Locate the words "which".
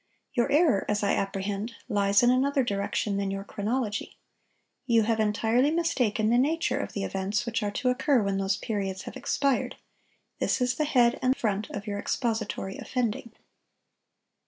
7.45-7.61